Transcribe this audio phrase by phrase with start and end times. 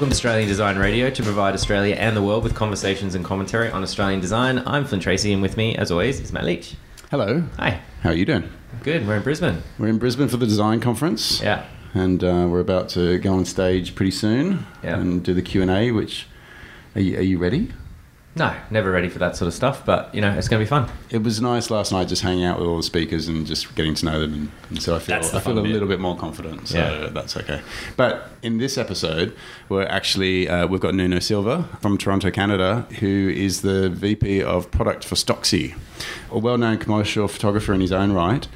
[0.00, 3.70] Welcome to Australian Design Radio to provide Australia and the world with conversations and commentary
[3.70, 4.62] on Australian design.
[4.66, 6.74] I'm Flynn Tracy, and with me, as always, is Matt Leach.
[7.10, 7.44] Hello.
[7.58, 7.82] Hi.
[8.00, 8.48] How are you doing?
[8.82, 9.06] Good.
[9.06, 9.62] We're in Brisbane.
[9.78, 11.42] We're in Brisbane for the design conference.
[11.42, 11.66] Yeah.
[11.92, 14.98] And uh, we're about to go on stage pretty soon Yeah.
[14.98, 15.90] and do the Q and A.
[15.90, 16.26] Which
[16.94, 17.70] are you, are you ready?
[18.40, 20.68] No, never ready for that sort of stuff, but you know, it's going to be
[20.68, 20.90] fun.
[21.10, 23.94] It was nice last night just hanging out with all the speakers and just getting
[23.96, 25.70] to know them, and, and so I feel I feel a bit.
[25.72, 26.68] little bit more confident.
[26.68, 27.08] So Yeah.
[27.10, 27.60] that's okay.
[27.98, 29.36] But in this episode,
[29.68, 34.70] we're actually uh, we've got Nuno Silva from Toronto, Canada, who is the VP of
[34.70, 35.76] Product for Stocksy,
[36.30, 38.48] a well-known commercial photographer in his own right.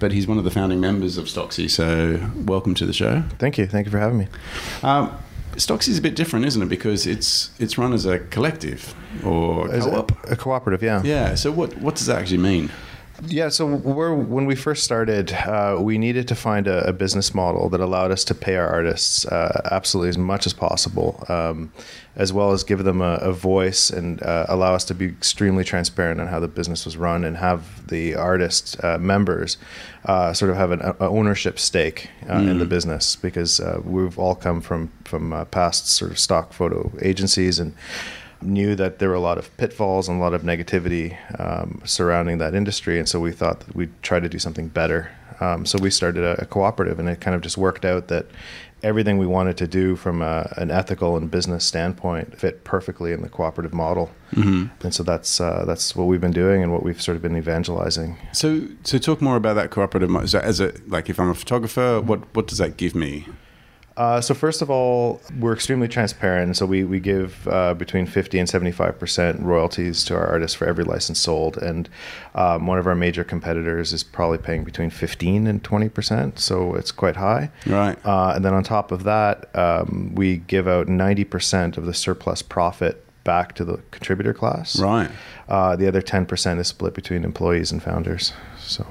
[0.00, 3.22] But he's one of the founding members of Stocksy, so welcome to the show.
[3.38, 3.66] Thank you.
[3.66, 4.26] Thank you for having me.
[4.82, 5.16] Um,
[5.58, 6.68] Stocksy is a bit different, isn't it?
[6.68, 10.12] Because it's it's run as a collective or co-op.
[10.30, 11.02] a cooperative, yeah.
[11.04, 11.34] Yeah.
[11.34, 12.70] So what what does that actually mean?
[13.26, 17.34] Yeah, so we're, when we first started, uh, we needed to find a, a business
[17.34, 21.72] model that allowed us to pay our artists uh, absolutely as much as possible, um,
[22.14, 25.64] as well as give them a, a voice and uh, allow us to be extremely
[25.64, 29.56] transparent on how the business was run and have the artist uh, members
[30.04, 34.34] uh, sort of have an ownership stake uh, in the business because uh, we've all
[34.34, 37.74] come from from uh, past sort of stock photo agencies and
[38.40, 42.38] knew that there were a lot of pitfalls and a lot of negativity um, surrounding
[42.38, 45.10] that industry, and so we thought that we'd try to do something better.
[45.40, 48.26] Um, so we started a, a cooperative, and it kind of just worked out that
[48.82, 53.22] everything we wanted to do from a, an ethical and business standpoint fit perfectly in
[53.22, 54.10] the cooperative model.
[54.32, 54.66] Mm-hmm.
[54.84, 57.36] And so that's uh, that's what we've been doing and what we've sort of been
[57.36, 58.18] evangelizing.
[58.32, 61.34] So to talk more about that cooperative, mo- so as a like if I'm a
[61.34, 63.26] photographer, what what does that give me?
[63.98, 66.56] Uh, so first of all, we're extremely transparent.
[66.56, 70.84] So we, we give uh, between 50 and 75% royalties to our artists for every
[70.84, 71.58] license sold.
[71.58, 71.88] And
[72.36, 76.38] um, one of our major competitors is probably paying between 15 and 20%.
[76.38, 77.50] So it's quite high.
[77.66, 77.98] Right.
[78.06, 82.40] Uh, and then on top of that, um, we give out 90% of the surplus
[82.40, 84.78] profit back to the contributor class.
[84.78, 85.10] Right.
[85.48, 88.32] Uh, the other 10% is split between employees and founders.
[88.60, 88.86] So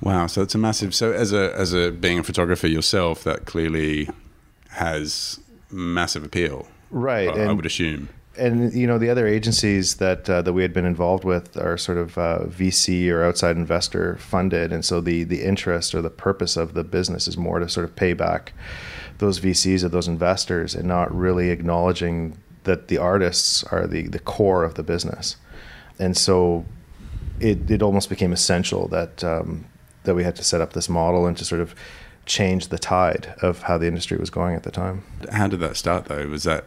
[0.00, 0.26] Wow.
[0.26, 0.94] So it's a massive.
[0.94, 4.10] So as a as a being a photographer yourself, that clearly
[4.74, 5.40] has
[5.70, 6.68] massive appeal.
[6.90, 7.28] right.
[7.28, 8.08] I, I would assume.
[8.36, 11.78] and you know the other agencies that uh, that we had been involved with are
[11.78, 16.10] sort of uh, VC or outside investor funded, and so the the interest or the
[16.10, 18.52] purpose of the business is more to sort of pay back
[19.18, 24.18] those VCs or those investors, and not really acknowledging that the artists are the the
[24.18, 25.36] core of the business,
[25.98, 26.64] and so
[27.38, 29.66] it it almost became essential that um,
[30.04, 31.74] that we had to set up this model and to sort of
[32.26, 35.04] change the tide of how the industry was going at the time.
[35.32, 36.26] How did that start though?
[36.28, 36.64] Was that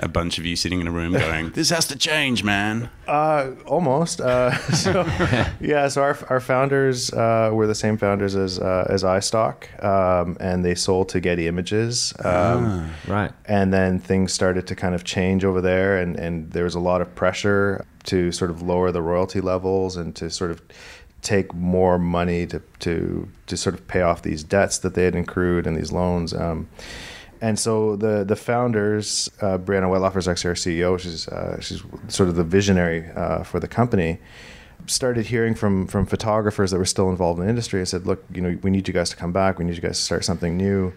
[0.00, 2.90] a bunch of you sitting in a room going, "This has to change, man"?
[3.06, 4.20] Uh, almost.
[4.20, 5.02] Uh, so,
[5.60, 5.88] yeah.
[5.88, 10.64] So our, our founders uh, were the same founders as uh, as iStock, um, and
[10.64, 12.12] they sold to Getty Images.
[12.24, 13.32] Um, Right.
[13.46, 16.80] And then things started to kind of change over there, and and there was a
[16.80, 20.60] lot of pressure to sort of lower the royalty levels and to sort of
[21.24, 25.16] take more money to to to sort of pay off these debts that they had
[25.16, 26.32] accrued and these loans.
[26.32, 26.68] Um,
[27.40, 30.98] and so the the founders, uh, Brianna Wettlaufer is actually our CEO.
[30.98, 34.20] She's uh, she's sort of the visionary uh, for the company.
[34.86, 37.80] Started hearing from from photographers that were still involved in the industry.
[37.80, 39.58] I said, look, you know, we need you guys to come back.
[39.58, 40.92] We need you guys to start something new.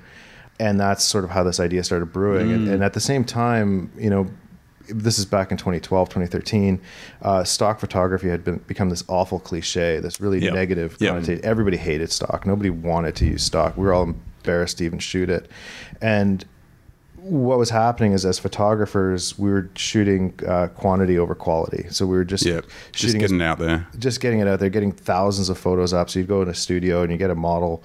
[0.59, 2.51] And that's sort of how this idea started brewing.
[2.51, 4.27] And, and at the same time, you know,
[4.89, 6.79] this is back in 2012 2013
[7.21, 10.53] uh, stock photography had been become this awful cliche this really Yep.
[10.53, 11.09] negative Yep.
[11.13, 14.99] connotation everybody hated stock nobody wanted to use stock we were all embarrassed to even
[14.99, 15.49] shoot it
[16.01, 16.45] and
[17.19, 22.15] what was happening is as photographers we were shooting uh, quantity over quality so we
[22.15, 22.65] were just Yep.
[22.93, 23.85] Just shooting as getting out there.
[23.99, 26.09] just getting it out there, getting thousands of photos up.
[26.09, 27.83] So you'd go in a studio and you get a model,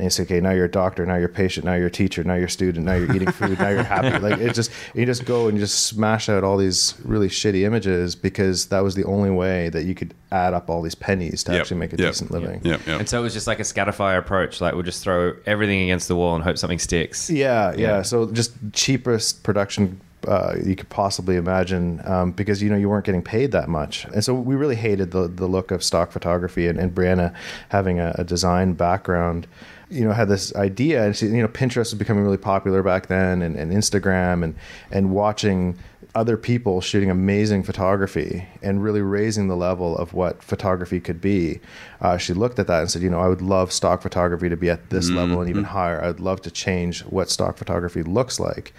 [0.00, 1.90] and you say, "Okay, now you're a doctor, now you're a patient, now you're a
[1.90, 4.70] teacher, now you're a student, now you're eating food, now you're happy." Like it just
[4.94, 8.80] you just go and you just smash out all these really shitty images because that
[8.80, 11.60] was the only way that you could add up all these pennies to Yep.
[11.60, 12.10] actually make a Yep.
[12.12, 12.60] decent living.
[12.64, 12.86] Yep.
[12.86, 13.00] Yep.
[13.00, 14.60] And so it was just like a scatterfire approach.
[14.60, 17.28] Like we'll just throw everything against the wall and hope something sticks.
[17.28, 17.78] Yeah, yeah.
[17.96, 18.02] Yeah.
[18.02, 23.06] So just cheapest production uh, you could possibly imagine um, because you know you weren't
[23.06, 26.68] getting paid that much, and so we really hated the the look of stock photography.
[26.68, 27.32] And, and Brianna,
[27.70, 29.46] having a, a design background,
[29.90, 33.08] you know, had this idea, and she, you know, Pinterest was becoming really popular back
[33.08, 34.54] then, and, and Instagram, and
[34.90, 35.76] and watching
[36.14, 41.60] other people shooting amazing photography and really raising the level of what photography could be.
[42.00, 44.56] Uh, she looked at that and said, you know, I would love stock photography to
[44.56, 46.02] be at this level and even higher.
[46.02, 48.72] I'd love to change what stock photography looks like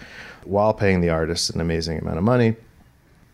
[0.43, 2.55] while paying the artist an amazing amount of money.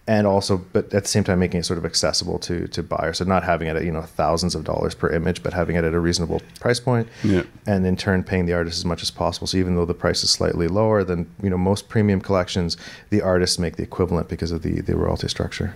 [0.07, 3.17] And also but at the same time making it sort of accessible to to buyers
[3.17, 5.83] so not having it at you know thousands of dollars per image but having it
[5.83, 7.43] at a reasonable price point Yeah.
[7.65, 10.23] and in turn paying the artist as much as possible so even though the price
[10.23, 12.77] is slightly lower than you know most premium collections
[13.09, 15.73] the artists make the equivalent because of the the royalty structure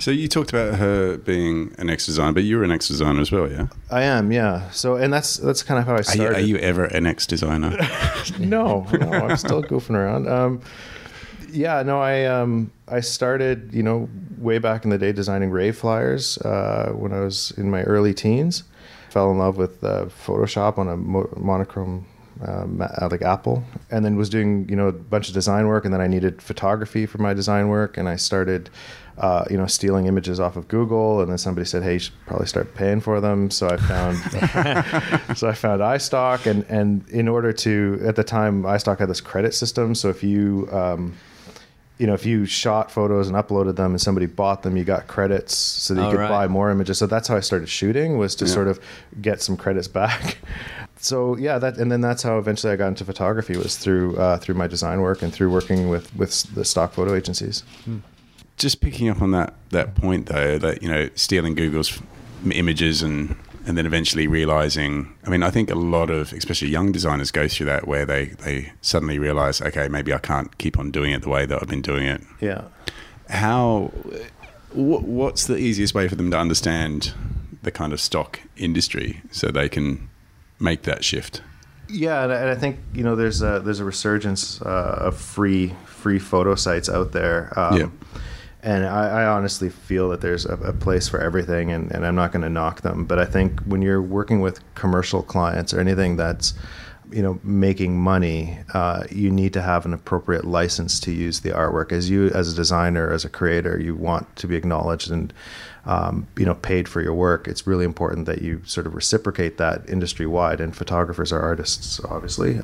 [0.00, 3.30] So you talked about her being an ex designer, but you're an ex designer as
[3.30, 3.66] well, yeah?
[3.90, 6.40] i am yeah so and that's that's kind of how i Are you, started are
[6.52, 7.70] you ever an ex designer?
[8.40, 10.26] no, no, I'm still goofing around.
[10.28, 10.60] Um,
[11.52, 14.08] yeah, no, I um, I started, you know,
[14.38, 18.14] way back in the day designing rave flyers uh, when I was in my early
[18.14, 18.64] teens.
[19.10, 22.06] Fell in love with uh, Photoshop on a mo- monochrome.
[22.42, 22.66] Uh,
[23.00, 25.94] uh, like Apple, and then was doing you know a bunch of design work, and
[25.94, 28.68] then I needed photography for my design work, and I started,
[29.18, 32.14] uh, you know, stealing images off of Google, and then somebody said, "Hey, you should
[32.26, 34.16] probably start paying for them." So I found,
[35.36, 39.20] so I found iStock, and and in order to at the time iStock had this
[39.20, 41.14] credit system, so if you um,
[41.98, 45.06] you know, if you shot photos and uploaded them and somebody bought them, you got
[45.06, 46.28] credits so that you Oh, could right.
[46.28, 46.98] buy more images.
[46.98, 48.50] So that's how I started shooting was to Yeah.
[48.52, 48.80] sort of
[49.20, 50.38] get some credits back.
[50.98, 54.36] So yeah, that and then that's how eventually I got into photography was through uh,
[54.38, 57.64] through my design work and through working with with the stock photo agencies.
[58.56, 62.00] Just picking up on that that point though, that you know, stealing Google's
[62.52, 63.34] images and
[63.66, 65.14] and then eventually realizing.
[65.24, 68.26] I mean, I think a lot of, especially young designers, go through that where they
[68.44, 71.68] they suddenly realize, okay, maybe I can't keep on doing it the way that I've
[71.68, 72.22] been doing it.
[72.40, 72.64] Yeah.
[73.28, 73.92] How?
[74.72, 77.12] What, what's the easiest way for them to understand
[77.62, 80.08] the kind of stock industry so they can
[80.58, 81.42] make that shift?
[81.88, 85.16] Yeah, and I, and I think you know there's a there's a resurgence uh, of
[85.16, 87.52] free free photo sites out there.
[87.58, 87.88] Um, Yeah.
[88.64, 92.14] And I, I honestly feel that there's a, a place for everything, and, and I'm
[92.14, 93.04] not going to knock them.
[93.04, 96.54] But I think when you're working with commercial clients or anything that's,
[97.10, 101.50] you know, making money, uh, you need to have an appropriate license to use the
[101.50, 101.90] artwork.
[101.90, 105.32] As you, as a designer, as a creator, you want to be acknowledged and,
[105.84, 107.48] um, you know, paid for your work.
[107.48, 110.60] It's really important that you sort of reciprocate that industry wide.
[110.60, 112.60] And photographers are artists, obviously.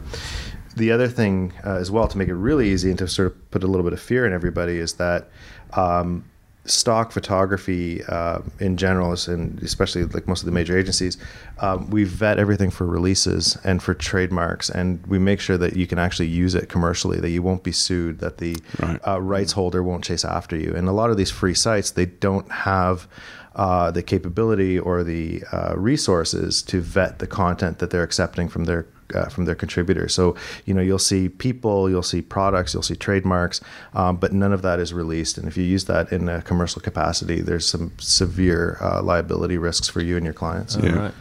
[0.76, 3.50] The other thing uh, as well to make it really easy and to sort of
[3.50, 5.28] put a little bit of fear in everybody is that
[5.74, 6.24] um,
[6.64, 11.16] stock photography uh, in general, and especially like most of the major agencies,
[11.60, 15.86] um, we vet everything for releases and for trademarks, and we make sure that you
[15.86, 19.00] can actually use it commercially, that you won't be sued, that the Right.
[19.06, 20.74] uh, rights holder won't chase after you.
[20.74, 23.08] And a lot of these free sites, they don't have
[23.56, 28.64] uh, the capability or the uh, resources to vet the content that they're accepting from
[28.66, 30.14] their uh, from their contributors.
[30.14, 33.60] So you know you'll see people, you'll see products, you'll see trademarks,
[33.94, 35.38] um, but none of that is released.
[35.38, 39.88] And if you use that in a commercial capacity, there's some severe uh, liability risks
[39.88, 40.76] for you and your clients.
[40.76, 40.90] Yeah.
[40.90, 41.14] Right.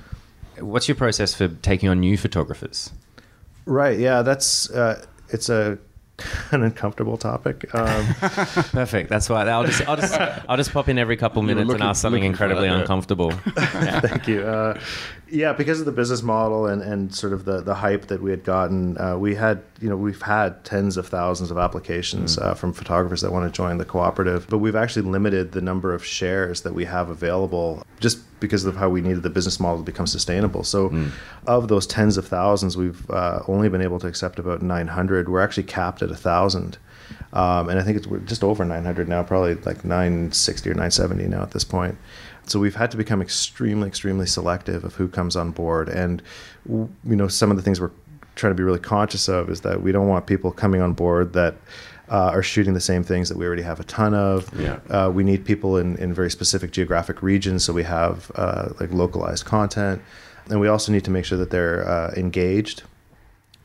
[0.60, 2.92] What's your process for taking on new photographers?
[3.66, 4.00] Right?
[4.00, 5.78] Yeah, that's uh, it's a
[6.52, 7.74] an uncomfortable topic.
[7.76, 8.06] Um,
[8.72, 9.10] Perfect.
[9.10, 10.20] That's why I'll just I'll just
[10.50, 12.82] I'll just pop in every couple You were minutes and ask something incredibly that, yeah.
[12.82, 13.32] uncomfortable.
[13.32, 14.42] Thank you.
[14.42, 14.80] Uh,
[15.30, 18.32] yeah, because of the business model and, and sort of the, the hype that we
[18.32, 22.56] had gotten, uh, we had you know we've had tens of thousands of applications uh,
[22.56, 26.04] from photographers that want to join the cooperative, but we've actually limited the number of
[26.04, 29.84] shares that we have available just because of how we needed the business model to
[29.84, 30.64] become sustainable.
[30.64, 30.90] So,
[31.46, 35.30] of those tens of thousands, we've uh, only been able to accept about 900.
[35.30, 36.78] We're actually capped at a thousand.
[37.34, 41.28] Um, and I think it's we're just over 900 now, probably like 960 or 970
[41.28, 41.98] now at this point.
[42.46, 45.90] So we've had to become extremely, extremely selective of who comes on board.
[45.90, 46.22] And
[46.68, 47.92] you know, some of the things we're
[48.36, 51.34] trying to be really conscious of is that we don't want people coming on board
[51.34, 51.56] that
[52.10, 54.50] uh, are shooting the same things that we already have a ton of.
[54.60, 54.80] Yeah.
[54.90, 58.92] Uh, we need people in, in very specific geographic regions, so we have uh, like
[58.92, 60.02] localized content,
[60.50, 62.84] and we also need to make sure that they're uh, engaged.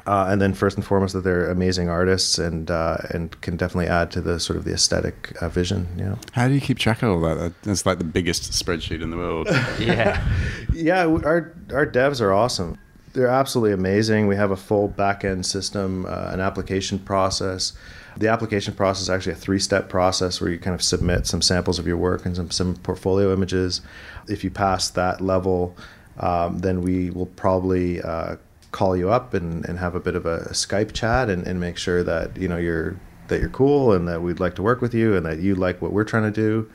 [0.04, 3.86] Uh, and then first and foremost that they're amazing artists and uh, and can definitely
[3.86, 5.86] add to the sort of the aesthetic uh, vision.
[5.96, 6.16] Yeah.
[6.32, 7.34] How do you keep track of all that?
[7.38, 9.46] That- That's like the biggest spreadsheet in the world.
[9.78, 10.26] yeah.
[10.72, 12.78] Yeah, our our devs are awesome.
[13.12, 14.26] They're absolutely amazing.
[14.26, 17.72] We have a full back end system, uh, an application process.
[18.16, 21.42] The application process is actually a three step process where you kind of submit some
[21.42, 23.80] samples of your work and some, some portfolio images.
[24.28, 25.76] If you pass that level,
[26.18, 28.36] um, then we will probably uh,
[28.70, 31.76] call you up and, and have a bit of a Skype chat and, and make
[31.76, 32.96] sure that you know you're
[33.28, 35.80] that you're cool and that we'd like to work with you and that you like
[35.80, 36.68] what we're trying to do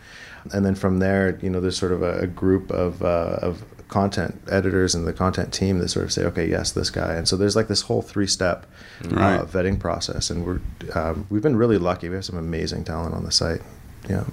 [0.54, 3.64] and then from there, you know, there's sort of a, a group of uh, of
[3.88, 7.14] content editors and the content team that sort of say, okay, yes, this guy.
[7.16, 8.66] And so there's like this whole three step
[9.06, 9.36] Right.
[9.40, 10.60] uh, vetting process, and we're
[10.96, 12.10] um, we've been really lucky.
[12.10, 13.62] We have some amazing talent on the site.
[14.10, 14.24] Yeah,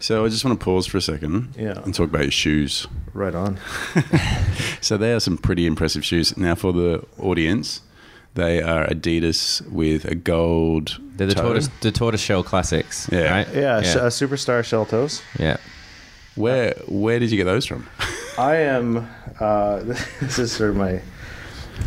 [0.00, 1.80] so I just want to pause for a second Yeah.
[1.84, 2.86] and talk about your shoes.
[3.14, 3.58] right on.
[4.80, 6.36] So they are some pretty impressive shoes.
[6.36, 7.80] Now for the audience,
[8.34, 10.98] They are Adidas with a gold.
[11.16, 11.42] They're the toe.
[11.42, 13.08] tortoise, the tortoise shell classics.
[13.12, 13.30] Yeah.
[13.30, 13.54] Right?
[13.54, 14.00] Yeah, sh- Yeah.
[14.02, 15.22] uh, superstar shell toes.
[15.38, 15.56] yeah.
[16.34, 17.86] Where where did you get those from?
[18.38, 19.08] I am.
[19.38, 19.78] Uh,
[20.20, 21.00] this is sort of my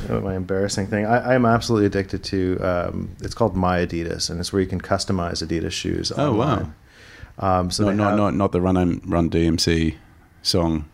[0.10, 1.06] uh, my embarrassing thing.
[1.06, 2.58] I, I'm absolutely addicted to.
[2.62, 6.14] Um, it's called My Adidas, and it's where you can customize Adidas shoes.
[6.16, 6.70] Oh, wow.
[7.40, 9.96] Um, so not, not, have- not not the Run Run DMC
[10.42, 10.86] song.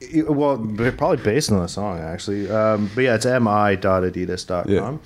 [0.00, 2.50] Y- Well, they're probably based on the song actually.
[2.50, 5.00] Um, but yeah, it's mi.adidas.com.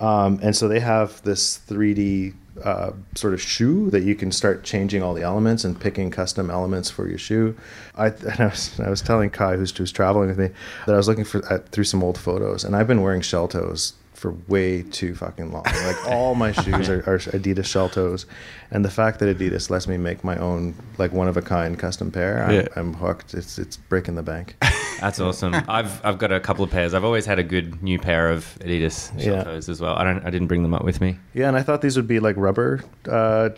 [0.00, 2.34] Um, and so they have this 3D
[2.64, 6.50] uh, sort of shoe that you can start changing all the elements and picking custom
[6.50, 7.54] elements for your shoe.
[7.96, 10.48] I, and I, was, I was telling Kai, who's, who's traveling with me,
[10.86, 13.46] that I was looking for at, through some old photos, and I've been wearing shell
[13.48, 15.64] toes for way too fucking long.
[15.64, 18.26] Like all my shoes are, are Adidas shell toes,
[18.70, 21.78] and the fact that Adidas lets me make my own like one of a kind
[21.78, 22.68] custom pair, I'm, Yeah.
[22.76, 23.32] I'm hooked.
[23.32, 24.56] It's it's breaking the bank.
[25.00, 25.54] That's awesome.
[25.68, 26.92] I've I've got a couple of pairs.
[26.92, 29.44] I've always had a good new pair of Adidas shell Yeah.
[29.44, 29.94] toes as well.
[29.96, 31.16] I don't I didn't bring them up with me.
[31.32, 33.48] Yeah, and I thought these would be like rubber uh,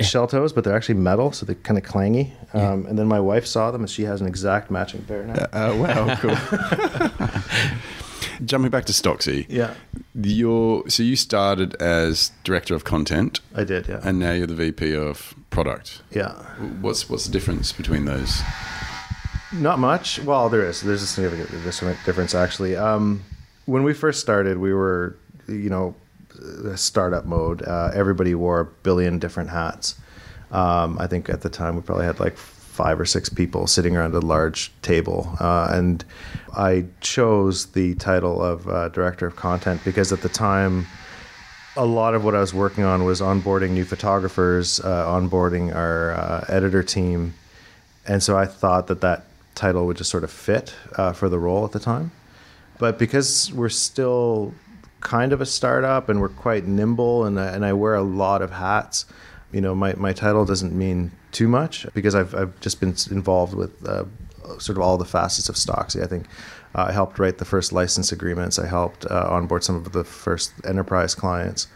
[0.00, 2.32] shell toes, but they're actually metal, so they're kind of clangy.
[2.54, 5.46] Um, and then my wife saw them, and she has an exact matching pair now.
[5.52, 6.36] Uh, wow, cool.
[8.44, 9.46] Jumping back to Stocksy.
[9.48, 9.74] Yeah,
[10.14, 13.86] You're, so you started as director of content, I did.
[13.88, 16.02] Yeah, and now you're the VP of product.
[16.10, 16.32] yeah.
[16.80, 18.42] What's what's the difference between those?
[19.52, 20.20] Not much.
[20.20, 20.80] Well, there is.
[20.80, 21.50] There's a significant
[22.04, 22.76] difference actually.
[22.76, 23.22] Um,
[23.66, 25.16] when we first started, we were,
[25.48, 25.94] you know,
[26.76, 27.62] startup mode.
[27.62, 29.96] Uh, everybody wore a billion different hats.
[30.50, 32.36] Um, I think at the time we probably had like
[32.82, 36.02] five or six people sitting around a large table, uh, and
[36.56, 40.86] I chose the title of uh, director of content because at the time
[41.76, 46.12] a lot of what I was working on was onboarding new photographers, uh, onboarding our
[46.12, 47.34] uh, editor team,
[48.06, 51.38] and so I thought that that title would just sort of fit uh, for the
[51.38, 52.10] role at the time.
[52.78, 54.54] But because we're still
[55.02, 58.40] kind of a startup and we're quite nimble, and I, and I wear a lot
[58.40, 59.04] of hats,
[59.52, 63.54] you know, my, my title doesn't mean too much because I've I've just been involved
[63.54, 64.04] with uh,
[64.58, 66.02] sort of all the facets of Stocksy.
[66.02, 66.26] I think
[66.74, 68.58] uh, I helped write the first license agreements.
[68.58, 71.68] I helped uh, onboard some of the first enterprise clients.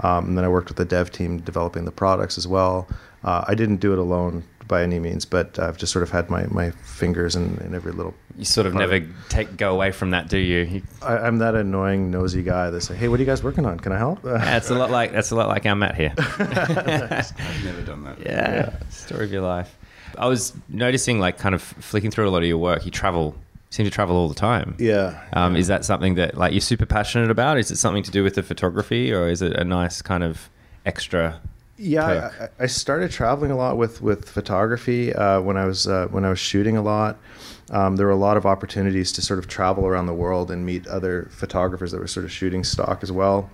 [0.00, 2.88] Um, and then I worked with the dev team developing the products as well.
[3.24, 4.42] Uh, I didn't do it alone
[4.72, 7.92] by any means, but I've just sort of had my, my fingers in, in every
[7.92, 8.14] little.
[8.38, 10.60] You sort of Part never take go away from that, do you?
[10.60, 13.66] you I, I'm that annoying, nosy guy that say, "Hey, what are you guys working
[13.66, 13.78] on?
[13.78, 16.14] Can I help?" that's a lot like that's a lot like our Matt here.
[16.18, 18.18] I've never done that.
[18.20, 19.76] Yeah, story of your life.
[20.18, 22.84] I was noticing, like, kind of flicking through a lot of your work.
[22.84, 23.34] You travel,
[23.70, 24.74] seem to travel all the time.
[24.78, 25.22] yeah.
[25.32, 27.58] Um, Is that something that, like, you're super passionate about?
[27.58, 30.48] Is it something to do with the photography, or is it a nice kind of
[30.84, 31.40] extra?
[31.82, 32.30] Yeah.
[32.40, 36.24] I, I started traveling a lot with with photography uh, when I was uh, when
[36.24, 37.18] I was shooting a lot.
[37.70, 40.64] Um, there were a lot of opportunities to sort of travel around the world and
[40.64, 43.50] meet other photographers that were sort of shooting stock as well,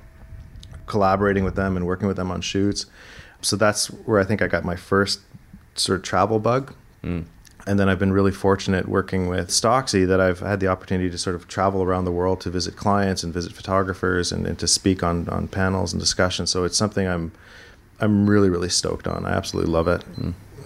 [0.87, 2.87] collaborating with them and working with them on shoots.
[3.41, 5.21] So that's where I think I got my first
[5.75, 6.75] sort of travel bug.
[7.03, 7.25] Mm.
[7.67, 11.19] And then I've been really fortunate working with Stocksy that I've had the opportunity to
[11.19, 14.67] sort of travel around the world to visit clients and visit photographers and, and to
[14.67, 16.51] speak on, on panels and discussions.
[16.51, 17.31] So it's something I'm
[18.01, 19.25] I'm really really stoked on.
[19.25, 20.05] I absolutely love it.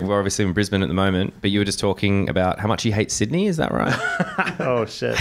[0.01, 2.85] We're obviously in Brisbane at the moment, but you were just talking about how much
[2.85, 3.47] you hate Sydney.
[3.47, 3.95] Is that right?
[4.61, 5.17] oh shit.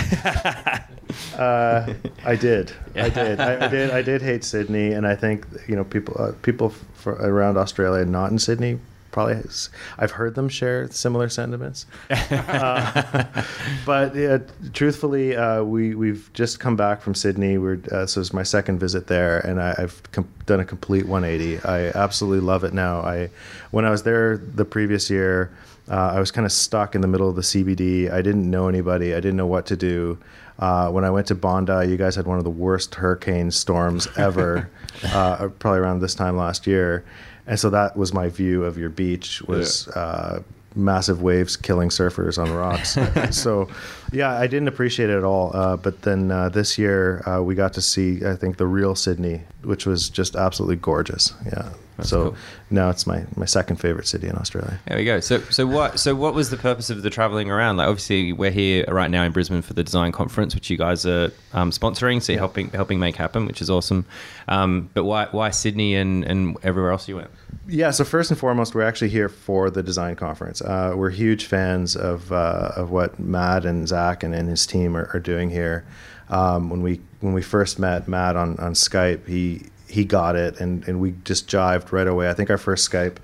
[1.37, 1.93] uh,
[2.25, 2.71] I did.
[2.95, 3.39] I did.
[3.39, 3.91] I, I did.
[3.91, 8.05] I did hate Sydney, and I think you know people uh, people for, around Australia
[8.05, 8.79] not in Sydney
[9.11, 11.85] probably has, I've heard them share similar sentiments.
[12.09, 13.25] uh,
[13.85, 14.39] but yeah,
[14.73, 17.57] truthfully, uh, we we've just come back from Sydney.
[17.57, 21.05] We're uh, so it's my second visit there, and I, I've com- done a complete
[21.05, 21.63] 180.
[21.65, 23.01] I absolutely love it now.
[23.01, 23.29] I
[23.71, 25.51] when I was there the previous year.
[25.89, 28.09] Uh, I was kind of stuck in the middle of the CBD.
[28.09, 29.13] I didn't know anybody.
[29.13, 30.19] I didn't know what to do.
[30.61, 34.07] Uh, when I went to Bondi, you guys had one of the worst hurricane storms
[34.15, 34.69] ever,
[35.05, 37.03] uh, probably around this time last year,
[37.51, 40.41] and so that was my view of your beach was uh,
[40.73, 42.97] massive waves killing surfers on rocks.
[43.35, 43.67] so,
[44.13, 45.53] yeah, I didn't appreciate it at all.
[45.53, 48.95] Uh, but then uh, this year uh, we got to see, I think, the real
[48.95, 51.33] Sydney, which was just absolutely gorgeous.
[51.45, 51.73] Yeah.
[52.01, 52.37] So cool.
[52.69, 54.79] now it's my, my second favorite city in Australia.
[54.87, 55.19] There we go.
[55.19, 55.99] So, so what?
[55.99, 57.77] So, what was the purpose of the traveling around?
[57.77, 61.05] Like, obviously, we're here right now in Brisbane for the design conference, which you guys
[61.05, 64.05] are um, sponsoring, so you're helping helping make happen, which is awesome.
[64.47, 67.29] Um, but why why Sydney and and everywhere else you went?
[67.67, 70.61] Yeah, so first and foremost, we're actually here for the design conference.
[70.61, 74.97] Uh, we're huge fans of uh, of what Matt and Zach and, and his team
[74.97, 75.85] are, are doing here.
[76.29, 80.59] Um, when we when we first met Matt on, on Skype, he he got it,
[80.59, 82.29] and, and we just jived right away.
[82.29, 83.17] I think our first Skype,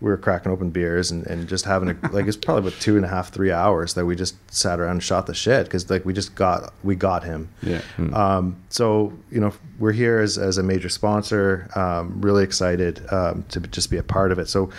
[0.00, 2.96] we were cracking open beers and, and just having a, like it's probably about two
[2.96, 5.90] and a half three hours that we just sat around and shot the shit because
[5.90, 7.82] like we just got we got him Yeah.
[8.14, 13.44] um, so you know we're here as, as a major sponsor um, really excited um,
[13.50, 14.70] to just be a part of it so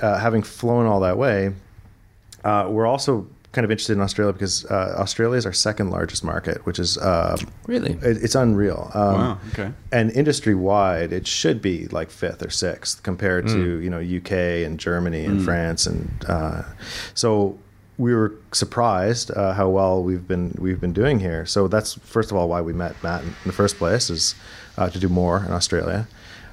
[0.00, 1.52] uh, having flown all that way
[2.44, 6.22] uh, we're also kind of interested in Australia because uh, Australia is our second largest
[6.22, 7.36] market, which is uh,
[7.66, 7.92] Really?
[7.92, 8.90] it, it's unreal.
[8.94, 9.72] Um, Wow, okay.
[9.90, 14.32] And industry wide, it should be like fifth or sixth compared to you know UK
[14.66, 16.62] and Germany and France and uh,
[17.14, 17.58] so
[17.96, 21.44] we were surprised uh, how well we've been we've been doing here.
[21.46, 24.34] So that's first of all why we met Matt in the first place is
[24.76, 26.06] uh, to do more in Australia.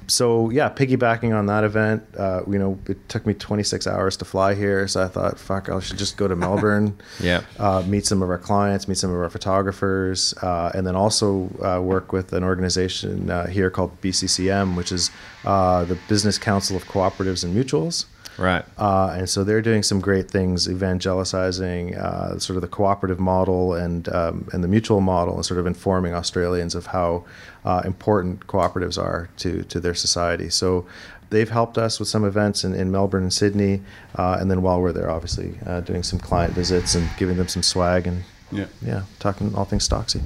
[0.08, 4.24] So yeah, piggybacking on that event, uh, you know, it took me 26 hours to
[4.24, 4.86] fly here.
[4.86, 7.42] So I thought, fuck, I should just go to Melbourne Yeah.
[7.58, 11.50] uh, meet some of our clients, meet some of our photographers, uh, and then also
[11.62, 15.10] uh, work with an organization uh, here called BCCM, which is
[15.44, 18.06] uh, the Business Council of Cooperatives and Mutuals.
[18.38, 18.66] Right.
[18.76, 23.72] Uh, and so they're doing some great things, evangelizing uh, sort of the cooperative model
[23.74, 27.24] and um, and the mutual model, and sort of informing Australians of how
[27.66, 30.48] uh, important cooperatives are to to their society.
[30.50, 30.86] So
[31.30, 33.82] they've helped us with some events in, in Melbourne and Sydney,
[34.16, 37.48] uh, and then while we're there, obviously uh, doing some client visits and giving them
[37.48, 38.66] some swag and Yeah.
[38.80, 40.20] yeah, talking all things Stocksy.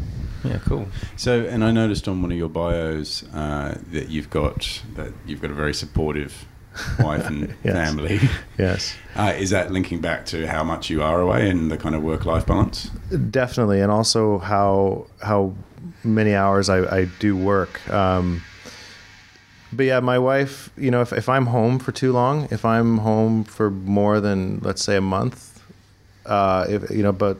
[0.44, 0.84] Yeah, cool.
[1.16, 5.40] So, and I noticed on one of your bios uh, that you've got that you've
[5.40, 6.32] got a very supportive
[7.00, 7.74] wife and Yes.
[7.74, 8.20] family.
[8.58, 8.94] Yes.
[9.16, 12.02] Uh, is that linking back to how much you are away and the kind of
[12.02, 12.90] work-life balance?
[13.30, 15.52] Definitely, and also how how
[16.04, 17.88] many hours I, I do work.
[17.90, 18.42] Um,
[19.72, 22.98] but yeah, my wife, you know, if, if I'm home for too long, if I'm
[22.98, 25.62] home for more than let's say a month,
[26.26, 27.38] uh, if you know, but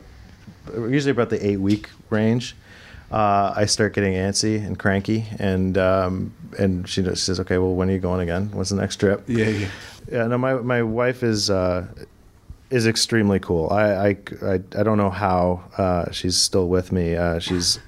[0.75, 2.55] usually about the eight week range,
[3.11, 7.75] uh, I start getting antsy and cranky, and um, and she just says, okay, well,
[7.75, 8.51] when are you going again?
[8.53, 9.25] What's the next trip?
[9.27, 9.69] Yeah, yeah.
[10.11, 11.89] Yeah, no, my my wife is uh,
[12.71, 13.71] is extremely cool.
[13.71, 17.17] I I, I, I don't know how uh, she's still with me.
[17.17, 17.81] Uh, she's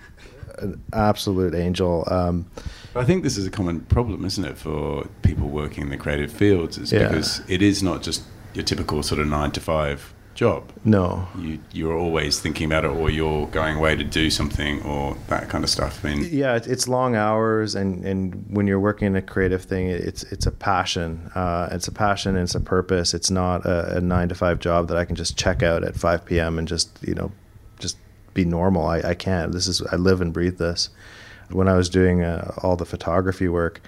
[0.62, 2.04] an absolute angel.
[2.10, 2.46] Um,
[2.94, 6.30] I think this is a common problem, isn't it, for people working in the creative
[6.32, 6.78] fields?
[6.78, 7.08] Is Yeah.
[7.08, 8.22] because it is not just
[8.54, 10.62] your typical sort of nine to five job.
[10.84, 15.14] no, You you're always thinking about it, or you're going away to do something, or
[15.28, 16.02] that kind of stuff.
[16.04, 19.88] I mean, yeah, it's long hours, and, and when you're working in a creative thing,
[19.88, 21.30] it's it's a passion.
[21.34, 23.12] Uh, it's a passion and it's a purpose.
[23.14, 25.96] It's not a, a nine to five job that I can just check out at
[25.96, 26.58] five p.m.
[26.58, 27.30] and just you know
[28.34, 28.86] be normal.
[28.86, 29.52] I, I can't.
[29.52, 30.90] This is I live and breathe this.
[31.50, 33.80] When I was doing uh, all the photography work,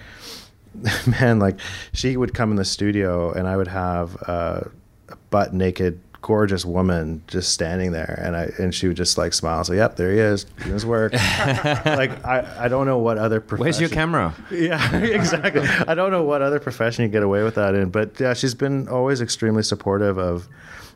[1.07, 1.59] man, like
[1.93, 4.61] she would come in the studio and I would have uh,
[5.09, 9.33] a butt naked, gorgeous woman just standing there, and I and she would just like
[9.33, 9.63] smile.
[9.63, 11.13] So, yep, there he is doing his work.
[11.13, 13.63] like I, I don't know what other profession.
[13.63, 14.33] Where's your camera?
[14.51, 15.61] Yeah, exactly.
[15.87, 18.55] I don't know what other profession you get away with that in, but yeah, she's
[18.55, 20.47] been always extremely supportive of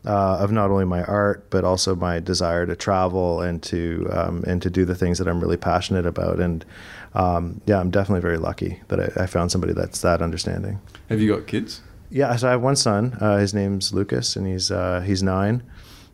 [0.05, 4.43] uh, of not only my art but also my desire to travel and to um,
[4.47, 6.39] and to do the things that I'm really passionate about.
[6.39, 6.65] And
[7.13, 10.79] um, yeah, I'm definitely very lucky that I, I found somebody that's that understanding.
[11.09, 11.81] have you got kids?
[12.11, 13.15] Yeah, so I have one son.
[13.21, 15.63] Uh, his name's Lucas, and he's uh, he's nine.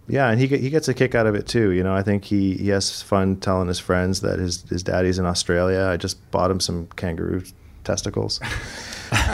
[0.07, 1.71] Yeah, and he he gets a kick out of it too.
[1.71, 5.19] You know, I think he, he has fun telling his friends that his his daddy's
[5.19, 5.89] in Australia.
[5.91, 7.43] I just bought him some kangaroo
[7.85, 8.39] testicles.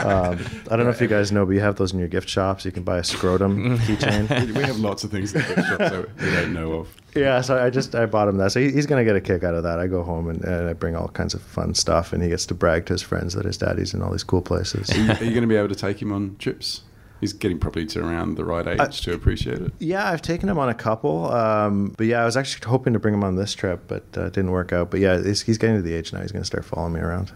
[0.04, 0.38] um,
[0.70, 2.64] I don't know if you guys know, but you have those in your gift shops.
[2.64, 4.46] You can buy a scrotum keychain.
[4.46, 6.88] We- we have lots of things in the gift shops that we don't know of.
[7.16, 8.52] Yeah, so I just I bought him that.
[8.52, 9.78] So he, he's gonna get a kick out of that.
[9.78, 12.46] I go home and, and I bring all kinds of fun stuff, and he gets
[12.46, 14.90] to brag to his friends that his daddy's in all these cool places.
[14.90, 16.82] Are you, are you going to be able to take him on trips?
[17.20, 19.72] He's getting probably to around the right age to appreciate it.
[19.78, 22.98] Yeah, I've taken him on a couple, um, but yeah, I was actually hoping to
[22.98, 24.90] bring him on this trip, but uh, it didn't work out.
[24.90, 27.00] But yeah, he's, he's getting to the age now; he's going to start following me
[27.00, 27.30] around.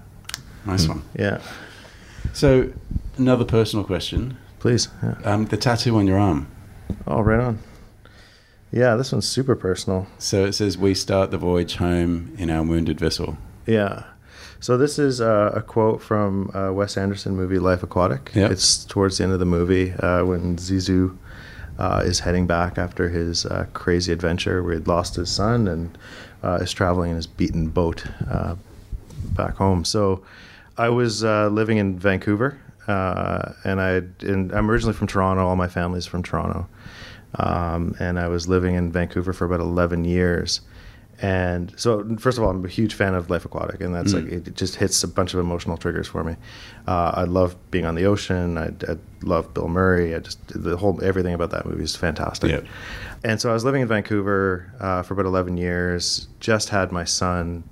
[0.66, 1.02] Nice one.
[1.18, 1.40] Yeah,
[2.32, 2.72] So,
[3.16, 4.88] another personal question: please.
[5.02, 5.14] Yeah.
[5.24, 6.48] um, the tattoo on your arm.
[7.06, 7.58] Oh, right on.
[8.72, 10.06] Yeah, this one's super personal.
[10.18, 14.04] So it says, "We start the voyage home in our wounded vessel." Yeah.
[14.58, 18.32] So this is uh, a quote from uh, Wes Anderson movie Life Aquatic.
[18.34, 18.48] Yeah.
[18.48, 21.16] It's towards the end of the movie uh, when Zissou
[21.78, 25.96] uh, is heading back after his uh, crazy adventure where he'd lost his son and
[26.42, 28.56] uh, is traveling in his beaten boat uh,
[29.34, 29.84] back home.
[29.84, 30.22] So
[30.78, 35.46] I was uh, living in Vancouver, uh, and I and I'm originally from Toronto.
[35.46, 36.68] All my family's from Toronto,
[37.36, 40.60] um, and I was living in Vancouver for about 11 years.
[41.22, 44.26] And so, first of all, I'm a huge fan of Life Aquatic, and that's like
[44.26, 46.36] it just hits a bunch of emotional triggers for me.
[46.86, 48.58] Uh, I love being on the ocean.
[48.58, 50.14] I, I love Bill Murray.
[50.14, 52.50] I just the whole everything about that movie is fantastic.
[52.50, 52.66] Yep.
[53.24, 56.28] And so I was living in Vancouver uh, for about 11 years.
[56.38, 57.64] Just had my son.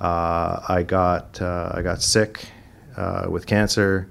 [0.00, 2.46] Uh, I got uh, I got sick
[2.96, 4.08] uh, with cancer.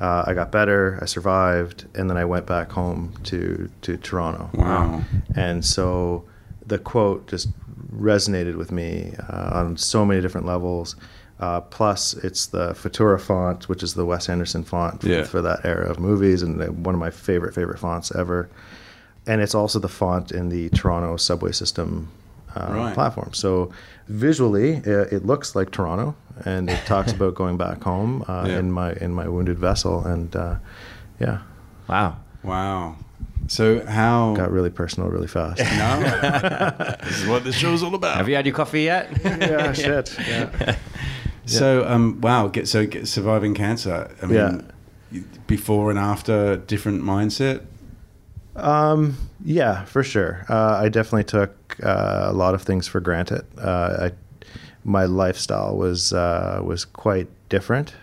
[0.00, 0.98] Uh, I got better.
[1.00, 4.50] I survived, and then I went back home to to Toronto.
[4.54, 5.02] Wow.
[5.36, 6.24] And so
[6.66, 7.48] the quote just
[7.94, 10.96] resonated with me uh, on so many different levels.
[11.40, 15.24] Uh, plus, it's the Futura font, which is the Wes Anderson font for, Yeah.
[15.24, 18.48] for that era of movies, and one of my favorite favorite fonts ever.
[19.26, 22.08] And it's also the font in the Toronto subway system
[22.56, 22.94] uh, Right.
[22.94, 23.32] platform.
[23.32, 23.70] So
[24.08, 28.58] visually, it, it looks like Toronto, and it talks about going back home uh, Yeah.
[28.58, 30.56] in my in my wounded vessel, and uh,
[31.20, 31.38] yeah,
[31.88, 32.16] Wow.
[32.42, 32.96] Wow.
[33.48, 34.34] So how?
[34.36, 35.58] got really personal really fast.
[35.82, 36.96] no.
[37.04, 38.16] this is what the show's all about.
[38.16, 39.10] Have you had your coffee yet?
[39.24, 40.16] yeah, shit.
[40.26, 40.76] Yeah.
[41.44, 42.46] So, um, wow.
[42.48, 44.08] Get so get, surviving cancer.
[44.22, 44.64] I mean,
[45.12, 45.20] Yeah.
[45.48, 47.62] before and after, different mindset.
[48.54, 50.44] Um, yeah, for sure.
[50.48, 53.44] Uh, I definitely took uh, a lot of things for granted.
[53.58, 54.46] Uh, I,
[54.84, 57.94] my lifestyle was uh, was quite different.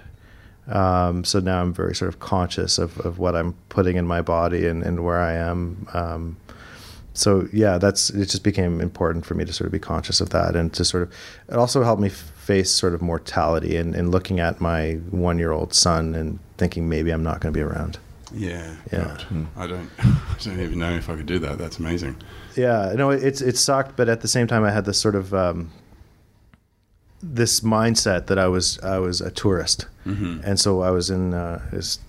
[0.67, 4.21] Um, so now I'm very sort of conscious of, of what I'm putting in my
[4.21, 5.87] body and, and where I am.
[5.93, 6.37] Um,
[7.13, 8.25] so yeah, that's it.
[8.27, 11.03] Just became important for me to sort of be conscious of that, and to sort
[11.03, 11.13] of
[11.49, 15.51] it also helped me face sort of mortality and, and looking at my one year
[15.51, 17.97] old son and thinking maybe I'm not going to be around.
[18.33, 18.75] Yeah.
[18.91, 19.17] Yeah.
[19.29, 19.89] God, I don't.
[19.99, 21.57] I don't even know if I could do that.
[21.57, 22.15] That's amazing.
[22.55, 25.33] Yeah, no, it's it sucked, but at the same time, I had this sort of
[25.33, 25.71] um,
[27.21, 29.85] this mindset that I was I was a tourist,
[30.43, 31.33] and so I was in.
[31.33, 31.99] Uh, this,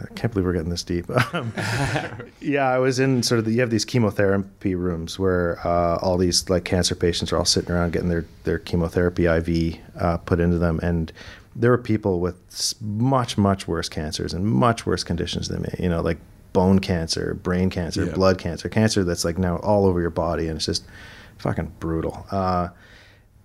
[0.00, 1.06] I can't believe we're getting this deep.
[1.34, 1.52] Um,
[2.40, 6.16] yeah, I was in sort of the, you have these chemotherapy rooms where uh, all
[6.16, 10.40] these like cancer patients are all sitting around getting their their chemotherapy IV uh, put
[10.40, 11.12] into them, and
[11.56, 15.74] there were people with much much worse cancers and much worse conditions than me.
[15.78, 16.18] You know, like
[16.52, 18.12] bone cancer, brain cancer, Yeah.
[18.14, 20.84] blood cancer, cancer that's like now all over your body, and it's just
[21.38, 22.26] fucking brutal.
[22.30, 22.68] Uh,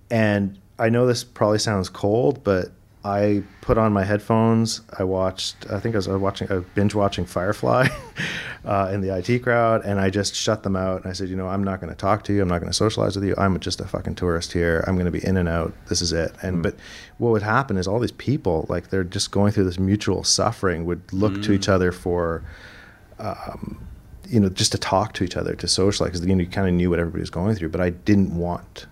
[0.09, 2.69] and I know this probably sounds cold, but
[3.05, 4.81] I put on my headphones.
[4.97, 7.87] I watched, I think I was uh, watching, I was binge watching Firefly
[8.65, 11.03] uh, in the IT crowd, and I just shut them out.
[11.03, 12.41] And I said, you know, I'm not going to talk to you.
[12.41, 13.35] I'm not going to socialize with you.
[13.37, 14.83] I'm just a fucking tourist here.
[14.87, 15.71] I'm going to be in and out.
[15.87, 16.33] This is it.
[16.41, 16.61] And hmm.
[16.63, 16.75] but
[17.19, 20.85] what would happen is all these people, like they're just going through this mutual suffering,
[20.85, 21.73] would look to each hmm.
[21.73, 22.43] other for
[23.19, 23.85] um,
[24.27, 26.67] you know, just to talk to each other, to socialize, because you, know, you kind
[26.67, 27.69] of knew what everybody was going through.
[27.69, 28.87] But I didn't want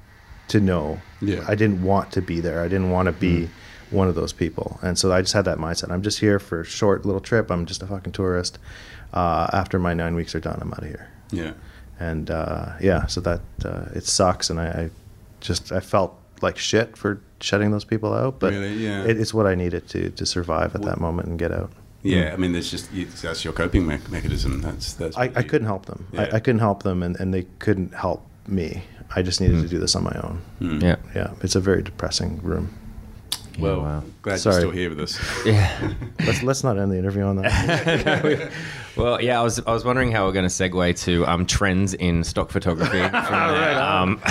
[0.50, 1.02] to know.
[1.20, 1.44] Yeah.
[1.48, 2.62] I didn't want to be there.
[2.62, 3.54] I didn't want to be hmm.
[3.94, 4.80] One of those people.
[4.82, 5.92] And so I just had that mindset.
[5.92, 7.50] I'm just here for a short little trip.
[7.52, 8.60] I'm just a fucking tourist.
[9.14, 11.08] Uh, after my nine weeks are done, I'm out of here.
[11.32, 11.54] Yeah.
[12.00, 14.50] And uh, yeah, so that uh, it sucks.
[14.50, 14.90] And I, I
[15.42, 18.40] just I felt like shit for shutting those people out.
[18.40, 18.74] But Really?
[18.74, 19.04] Yeah.
[19.06, 21.72] it, it's what I needed to to survive at that moment and get out.
[22.02, 22.32] Yeah.
[22.34, 22.90] I mean, there's just
[23.22, 24.62] that's your coping me- mechanism.
[24.62, 25.16] That's that's.
[25.18, 26.08] I, I couldn't help them.
[26.12, 26.22] Yeah.
[26.34, 28.84] I, I couldn't help them, and, and they couldn't help me.
[29.16, 30.42] I just needed to do this on my own.
[30.60, 30.82] Mm.
[30.82, 30.96] Yeah.
[31.16, 32.74] Yeah, it's a very depressing room.
[33.60, 34.04] Well, Yeah, wow.
[34.22, 34.56] glad Sorry.
[34.56, 35.20] you're still here with us.
[35.46, 35.94] Yeah.
[36.26, 38.52] Let's let's not end the interview on that.
[38.96, 41.96] Well, yeah, I was I was wondering how we're going to segue to um, trends
[41.96, 43.00] in stock photography.
[43.10, 43.82] From there.
[43.82, 44.22] um,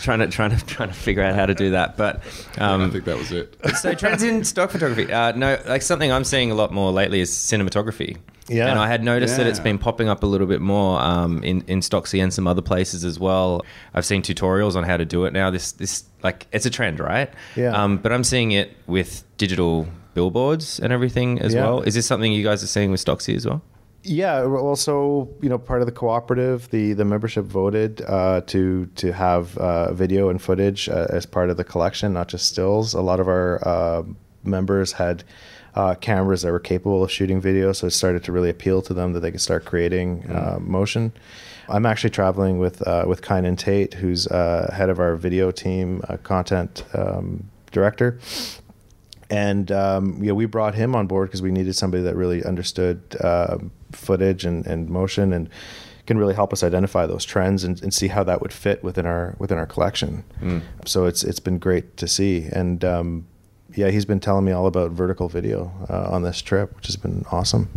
[0.00, 2.22] trying to trying to trying to figure out how to do that, but
[2.56, 3.54] I um, think that was it.
[3.76, 5.12] so trends in stock photography.
[5.12, 8.16] Uh, no, like something I'm seeing a lot more lately is cinematography.
[8.48, 8.68] Yeah.
[8.70, 11.62] and I had noticed that it's been popping up a little bit more um, in
[11.66, 13.64] in Stocksy and some other places as well.
[13.94, 15.50] I've seen tutorials on how to do it now.
[15.50, 17.30] This this like it's a trend, right?
[17.56, 17.70] Yeah.
[17.70, 21.62] Um, but I'm seeing it with digital billboards and everything as Yeah.
[21.64, 21.82] well.
[21.82, 23.62] Is this something you guys are seeing with Stocksy as well?
[24.06, 28.84] yeah, well, so you know, part of the cooperative, the the membership voted uh, to
[28.96, 32.92] to have uh, video and footage uh, as part of the collection, not just stills.
[32.92, 34.02] A lot of our uh,
[34.44, 35.24] members had.
[35.74, 38.94] Uh, cameras that were capable of shooting video, so it started to really appeal to
[38.94, 41.12] them that they could start creating uh, motion.
[41.68, 46.00] I'm actually traveling with uh, with Kynan Tate, who's uh, head of our video team,
[46.08, 48.20] uh, content um, director,
[49.30, 53.00] and um, know, we brought him on board because we needed somebody that really understood
[53.20, 53.58] uh,
[53.90, 55.48] footage and, and motion and
[56.06, 59.06] can really help us identify those trends and, and see how that would fit within
[59.06, 60.22] our within our collection.
[60.86, 63.26] So it's it's been great to see, and um,
[63.74, 66.96] yeah, he's been telling me all about vertical video uh, on this trip, which has
[66.96, 67.68] been awesome.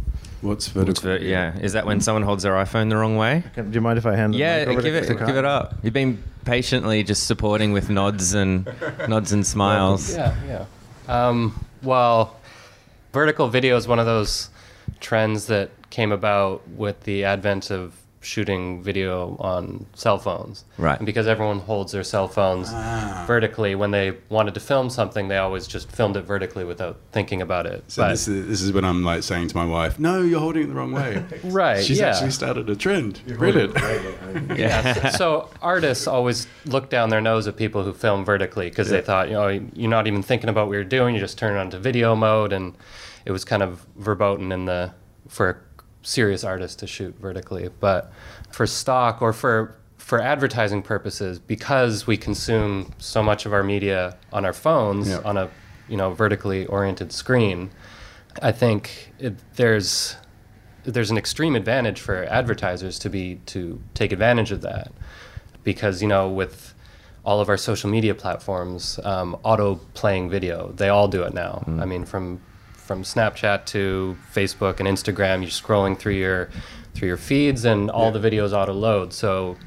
[0.42, 1.02] What's vertical?
[1.02, 3.44] So, yeah, is that when someone holds their iPhone the wrong way?
[3.56, 4.36] Can, do you mind if I hand?
[4.36, 5.76] Yeah, mic give to- it to give it up.
[5.84, 8.68] You've been patiently just supporting with nods and
[9.10, 10.14] nods and smiles.
[10.14, 10.66] Yeah, yeah.
[11.08, 12.36] Um, well,
[13.14, 14.50] vertical video is one of those
[15.00, 20.66] trends that came about with the advent of shooting video on cell phones.
[20.78, 20.98] Right.
[20.98, 23.24] And because everyone holds their cell phones Ah.
[23.28, 27.42] vertically, when they wanted to film something, they always just filmed it vertically without thinking
[27.42, 27.84] about it.
[27.88, 30.40] So But- this is this is when I'm like saying to my wife, "No, you're
[30.40, 31.84] holding it the wrong way." right.
[31.84, 32.08] She's yeah.
[32.10, 33.22] actually started a trend.
[33.28, 33.78] You're Brilliant.
[34.58, 34.94] yeah.
[34.94, 39.02] So, so artists always look down their nose at people who film vertically because they
[39.02, 41.14] thought, you know, you're not even thinking about what you're doing.
[41.16, 42.74] You just turn it on to video mode, and
[43.26, 44.92] it was kind of verboten in the
[45.28, 45.56] for a
[46.08, 47.70] serious artist to shoot vertically.
[47.80, 48.12] But
[48.52, 54.16] for stock or for for advertising purposes, because we consume so much of our media
[54.32, 55.20] on our phones Yeah.
[55.26, 55.50] on a
[55.90, 57.70] you know vertically oriented screen,
[58.42, 60.16] I think it, there's
[60.86, 64.92] there's an extreme advantage for advertisers to be to take advantage of that
[65.66, 66.74] because you know with
[67.26, 71.62] all of our social media platforms um, auto playing video they all do it now
[71.82, 72.40] i mean from
[72.88, 76.50] from snapchat to facebook and instagram you're scrolling through your
[76.94, 79.58] through your feeds and all the videos auto load so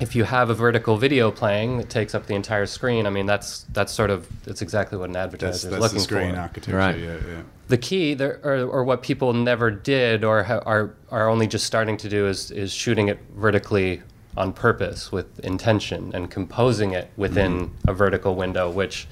[0.00, 3.26] if you have a vertical video playing that takes up the entire screen i mean
[3.26, 6.34] that's that's sort of that's exactly what an advertiser That's, is that's looking the screen
[6.34, 6.76] for architecture.
[6.76, 6.98] Right.
[6.98, 7.42] Yeah, yeah.
[7.68, 11.66] the key there, or, or what people never did or ha- are are only just
[11.66, 14.02] starting to do is is shooting it vertically
[14.36, 17.88] on purpose with intention and composing it within mm-hmm.
[17.88, 19.06] a vertical window which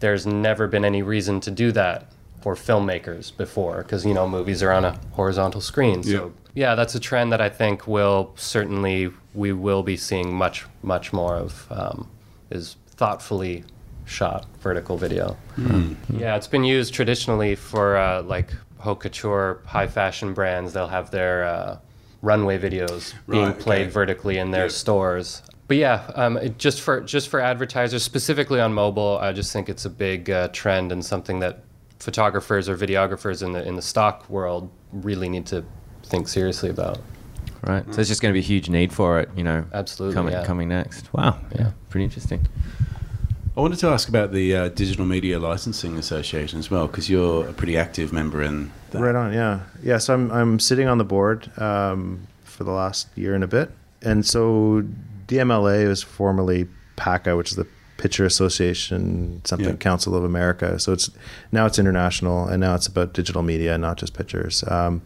[0.00, 4.62] there's never been any reason to do that for filmmakers before because you know movies
[4.62, 6.10] are on a horizontal screen so
[6.54, 6.70] Yeah.
[6.70, 11.12] yeah that's a trend that i think will certainly we will be seeing much much
[11.12, 12.08] more of um,
[12.50, 13.64] is thoughtfully
[14.06, 15.36] shot vertical video
[16.12, 20.72] yeah, it's been used traditionally for uh, like haute couture, high fashion brands.
[20.72, 21.78] They'll have their uh,
[22.22, 23.90] runway videos being played okay.
[23.90, 24.68] vertically in their Yeah.
[24.70, 25.42] stores.
[25.68, 29.68] But yeah, um, it, just for just for advertisers, specifically on mobile, I just think
[29.68, 31.62] it's a big uh, trend and something that
[32.00, 35.64] photographers or videographers in the in the stock world really need to
[36.02, 36.98] think seriously about.
[37.62, 37.84] Right.
[37.92, 39.66] So it's just going to be a huge need for it, you know.
[39.72, 40.44] Absolutely, Coming, yeah.
[40.44, 41.12] coming next.
[41.12, 41.38] Wow.
[41.54, 41.72] Yeah.
[41.90, 42.48] Pretty interesting.
[43.56, 47.46] I wanted to ask about the uh, Digital Media Licensing Association as well, because you're
[47.46, 49.00] a pretty active member in that.
[49.02, 49.98] Right on, yeah, yeah.
[49.98, 53.70] So I'm I'm sitting on the board um, for the last year and a bit,
[54.02, 54.84] and so
[55.26, 57.66] DMLA was formerly PACA, which is the
[58.00, 59.90] Picture Association something Yeah.
[59.90, 60.78] Council of America.
[60.78, 61.10] So it's
[61.52, 64.64] now it's international, and now it's about digital media, not just pictures.
[64.68, 65.02] Um,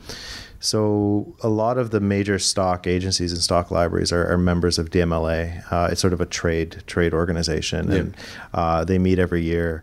[0.61, 4.91] so a lot of the major stock agencies and stock libraries are, are members of
[4.91, 5.71] DMLA.
[5.71, 8.17] Uh, it's sort of a trade trade organization, and
[8.55, 9.83] uh, they meet every year.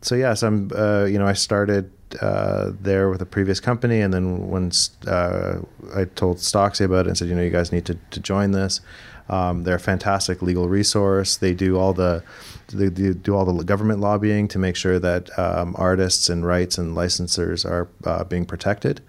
[0.00, 0.70] So yes, I'm.
[0.74, 1.90] Uh, you know, I started
[2.20, 4.72] uh, there with a previous company, and then when
[5.06, 5.58] uh,
[5.94, 8.52] I told Stocksy about it and said, you know, you guys need to, to join
[8.52, 8.80] this.
[9.28, 11.36] Um, they're a fantastic legal resource.
[11.36, 12.22] They do all the
[12.68, 16.78] they do, do all the government lobbying to make sure that um, artists and rights
[16.78, 19.00] and licensors are uh, being protected.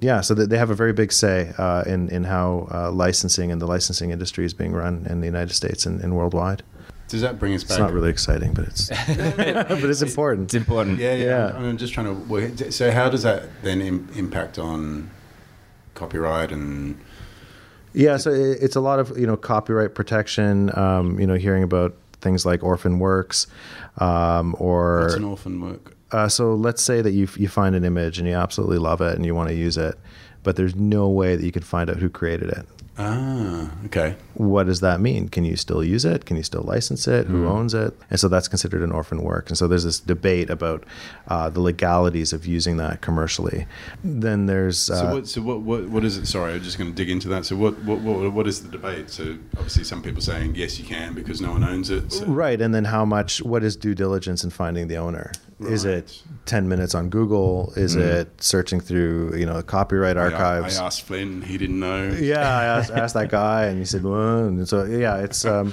[0.00, 3.60] Yeah, so they have a very big say uh, in in how uh, licensing and
[3.60, 6.62] the licensing industry is being run in the United States and, and worldwide.
[7.08, 7.70] Does that bring us back?
[7.70, 10.44] It's not really exciting, but it's but it's important.
[10.48, 10.98] It's important.
[11.00, 11.24] Yeah, yeah.
[11.24, 11.56] Yeah.
[11.56, 12.12] I'm, I'm just trying to.
[12.28, 15.10] work- So, how does that then Im- impact on
[15.94, 17.00] copyright and?
[17.98, 20.70] Yeah, so it's a lot of you know copyright protection.
[20.78, 23.48] Um, you know, hearing about things like orphan works,
[23.98, 25.96] um, or What's an orphan work?
[26.12, 29.16] uh, so let's say that you you find an image and you absolutely love it
[29.16, 29.98] and you want to use it,
[30.44, 32.66] but there's no way that you can find out who created it.
[32.98, 34.16] Ah, okay.
[34.34, 35.28] What does that mean?
[35.28, 36.24] Can you still use it?
[36.24, 37.26] Can you still license it?
[37.26, 37.46] Who Hmm.
[37.46, 37.94] owns it?
[38.10, 39.48] And so that's considered an orphan work.
[39.48, 40.84] And so there's this debate about
[41.28, 43.66] uh, the legalities of using that commercially.
[44.02, 46.26] Then there's uh, So, what, so what, what, what is it?
[46.26, 47.44] Sorry, I'm just going to dig into that.
[47.46, 49.10] So, what, what, what, what is the debate?
[49.10, 52.12] So, obviously, some people saying yes, you can because no one owns it.
[52.12, 52.26] So.
[52.26, 53.42] Right, and then how much?
[53.42, 55.30] What is due diligence in finding the owner?
[55.60, 57.72] Is it ten minutes on Google?
[57.74, 60.78] Is it searching through you know copyright I- archives?
[60.78, 62.10] I, asked Flynn, he didn't know.
[62.10, 65.72] yeah, I asked, that guy, and he said, and so yeah, it's um,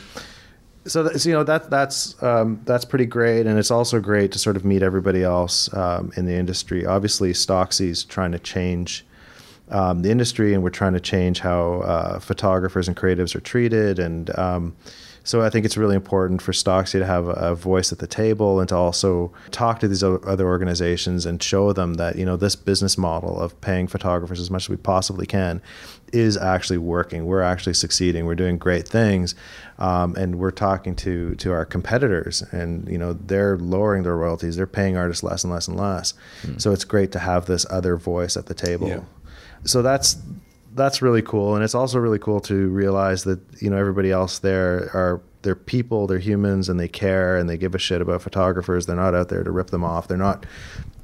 [0.88, 4.56] so you know that that's um, that's pretty great, and it's also great to sort
[4.56, 6.86] of meet everybody else um, in the industry.
[6.86, 9.06] Obviously, Stocksy's trying to change
[9.70, 13.98] um, the industry, and we're trying to change how uh, photographers and creatives are treated,
[14.00, 14.76] and um,
[15.26, 18.60] so I think it's really important for Stocksy to have a, voice at the table
[18.60, 22.56] and to also talk to these other organizations and show them that you know this
[22.56, 25.62] business model of paying photographers as much as we possibly can
[26.14, 27.26] is actually working.
[27.26, 28.26] We're actually succeeding.
[28.26, 29.34] We're doing great things,
[29.80, 34.56] um, and we're talking to to our competitors, and you know they're lowering their royalties.
[34.56, 36.14] They're paying artists less and less and less.
[36.58, 38.90] So it's great to have this other voice at the table.
[38.90, 39.00] Yeah.
[39.64, 40.18] So that's
[40.76, 44.40] that's really cool, and it's also really cool to realize that you know everybody else
[44.40, 48.22] there are they're people, they're humans, and they care and they give a shit about
[48.22, 48.86] photographers.
[48.86, 50.08] They're not out there to rip them off.
[50.08, 50.46] They're not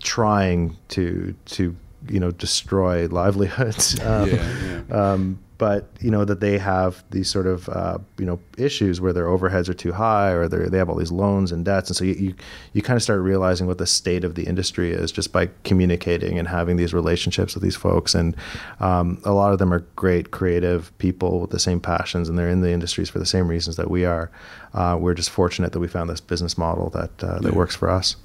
[0.02, 1.76] trying to to
[2.10, 4.00] you know destroy livelihoods.
[4.04, 5.12] Um, Yeah, yeah.
[5.14, 9.13] um, but you know that they have these sort of uh, you know issues where
[9.13, 11.95] their overheads are too high or they they have all these loans and debts, and
[11.95, 12.34] so you, you
[12.74, 16.39] you kind of start realizing what the state of the industry is just by communicating
[16.39, 18.36] and having these relationships with these folks, and
[18.80, 22.50] um, a lot of them are great creative people with the same passions, and they're
[22.50, 24.32] in the industries for the same reasons that we are.
[24.74, 27.58] Uh, we're just fortunate that we found this business model that uh, that Yeah.
[27.60, 28.15] works for us.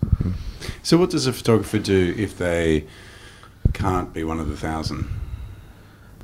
[0.83, 2.87] So, what does a photographer do if they
[3.75, 5.05] can't be one of the thousand?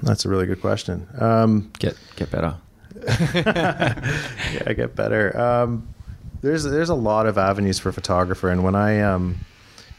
[0.03, 1.07] That's a really good question.
[1.19, 2.57] Um, Get get better.
[3.35, 5.38] yeah, I get better.
[5.38, 5.88] Um,
[6.41, 9.38] there's there's a lot of avenues for photographer, and when I um,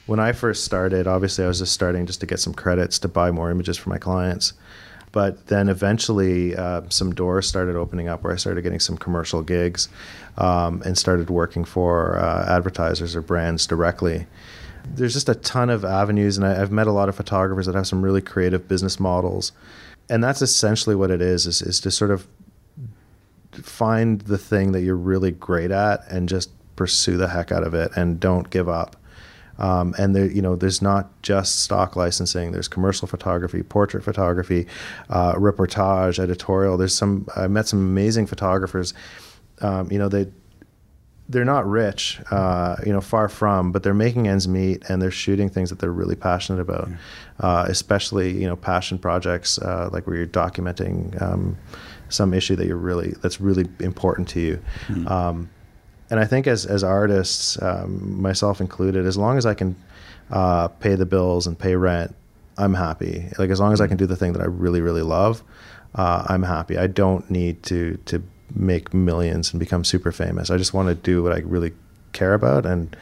[0.05, 3.07] when I first started, obviously I was just starting just to get some credits to
[3.07, 4.53] buy more images for my clients.
[5.13, 9.43] But then eventually, uh, some doors started opening up where I started getting some commercial
[9.43, 9.87] gigs,
[10.37, 14.25] um, and started working for uh, advertisers or brands directly.
[14.85, 17.75] There's just a ton of avenues, and I, I've met a lot of photographers that
[17.75, 19.51] have some really creative business models,
[20.09, 22.27] and that's essentially what it is: is, is to sort of
[23.51, 27.73] find the thing that you're really great at and just pursue the heck out of
[27.73, 28.95] it and don't give up.
[29.59, 32.51] Um, and there, you know, there's not just stock licensing.
[32.51, 34.65] There's commercial photography, portrait photography,
[35.09, 36.75] uh, reportage, editorial.
[36.75, 37.27] There's some.
[37.35, 38.95] I met some amazing photographers.
[39.61, 40.27] Um, you know, they
[41.29, 45.11] they're not rich, uh, you know, far from, but they're making ends meet and they're
[45.11, 46.89] shooting things that they're really passionate about,
[47.39, 51.57] uh, especially you know passion projects uh, like where you're documenting um,
[52.09, 54.59] some issue that you're really that's really important to you.
[55.07, 55.49] Um,
[56.09, 59.75] and I think as as artists, um, myself included, as long as I can
[60.29, 62.13] uh, pay the bills and pay rent,
[62.57, 63.29] I'm happy.
[63.39, 65.41] Like as long as I can do the thing that I really really love,
[65.95, 66.77] uh, I'm happy.
[66.77, 68.21] I don't need to to
[68.55, 70.49] make millions and become super famous.
[70.49, 71.73] I just want to do what I really
[72.13, 72.65] care about.
[72.65, 72.95] And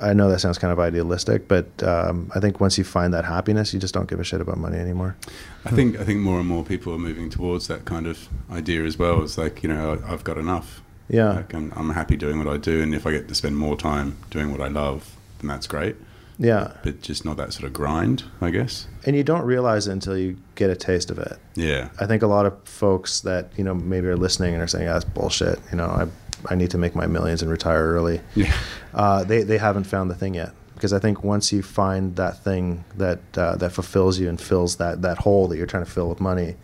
[0.00, 3.24] I know that sounds kind of idealistic, but um, I think once you find that
[3.24, 5.16] happiness, you just don't give a shit about money anymore.
[5.64, 8.84] I think I think more and more people are moving towards that kind of idea
[8.84, 9.22] as well.
[9.24, 10.82] It's like you know I- I've got enough.
[11.10, 11.32] Yeah.
[11.32, 13.76] Like, I'm, I'm happy doing what I do, and if I get to spend more
[13.78, 15.96] time doing what I love, then that's great.
[16.38, 16.72] Yeah.
[16.82, 18.86] But just not that sort of grind, I guess.
[19.04, 21.36] And you don't realize it until you get a taste of it.
[21.56, 21.88] Yeah.
[21.98, 24.88] I think a lot of folks that you know maybe are listening and are saying,
[24.88, 26.06] "Ah, "That's bullshit." You know, I
[26.52, 28.20] I need to make my millions and retire early.
[28.34, 28.54] Yeah.
[28.94, 32.42] Uh, they they haven't found the thing yet because I think once you find that
[32.44, 35.90] thing that uh, that fulfills you and fills that that hole that you're trying to
[35.90, 36.54] fill with money,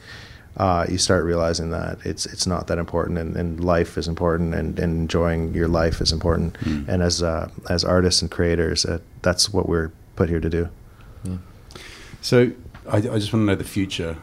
[0.57, 4.55] uh, you start realizing that it's it's not that important and, and life is important
[4.55, 6.57] and, and enjoying your life is important.
[6.65, 10.69] And as uh, as artists and creators, uh, that's what we're put here to do.
[12.21, 12.51] So
[12.89, 14.17] I, I just want to know the future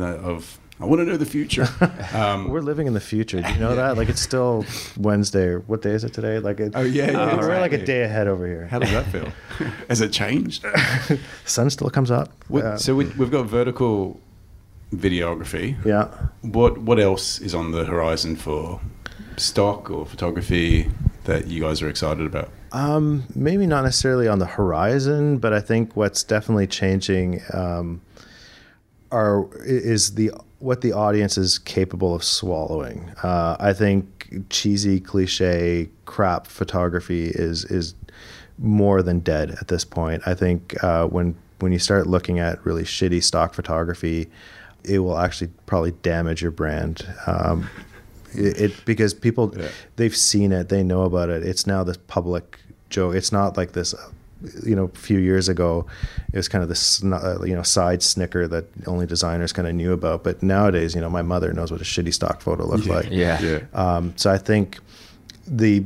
[0.00, 0.58] of.
[0.78, 1.66] I want to know the future.
[2.12, 3.40] Um, We're living in the future.
[3.40, 3.96] Do you know that?
[3.96, 4.64] Like it's still
[4.98, 5.46] Wednesday.
[5.48, 6.38] Or what day is it today?
[6.38, 7.60] Like it, Oh, yeah, yeah, we're right.
[7.60, 8.66] like a day ahead over here.
[8.66, 9.28] how does that feel?
[9.88, 10.64] Has it changed?
[11.46, 12.28] Sun still comes up.
[12.48, 14.20] What, Uh, so we, we've got vertical
[14.94, 15.82] videography.
[15.84, 16.08] yeah.
[16.42, 18.80] What what else is on the horizon for
[19.36, 20.90] stock or photography
[21.24, 22.50] that you guys are excited about?
[22.72, 28.00] Um, maybe not necessarily on the horizon, but I think what's definitely changing um,
[29.10, 33.12] are is the what the audience is capable of swallowing.
[33.22, 37.94] Uh, I think cheesy, cliche, crap photography is is
[38.58, 40.22] more than dead at this point.
[40.26, 44.28] I think uh, when when you start looking at really shitty stock photography,
[44.86, 47.06] it will actually probably damage your brand.
[47.26, 47.68] Um,
[48.34, 49.68] it, it because people Yeah.
[49.96, 51.42] they've seen it, they know about it.
[51.42, 52.58] It's now this public
[52.90, 53.14] joke.
[53.14, 53.94] It's not like this.
[54.64, 55.86] You know, a few years ago,
[56.32, 59.74] it was kind of this uh, you know side snicker that only designers kind of
[59.74, 60.22] knew about.
[60.24, 63.08] But nowadays, you know, my mother knows what a shitty stock photo looks like.
[63.10, 63.40] Yeah.
[63.40, 63.60] Yeah.
[63.72, 64.78] Um, so I think
[65.46, 65.84] the